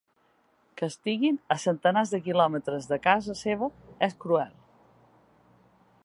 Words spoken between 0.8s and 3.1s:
estiguin a centenars de quilòmetres de